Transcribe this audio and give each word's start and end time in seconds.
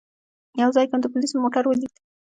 یو 0.61 0.69
ځای 0.75 0.85
کې 0.89 0.93
مې 0.95 0.99
د 1.03 1.07
پولیسو 1.13 1.37
موټر 1.43 1.63
ولید. 1.67 1.93